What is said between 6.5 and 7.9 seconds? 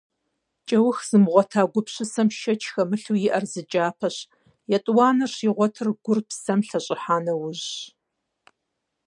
лъэщӀыхьа нэужьщ.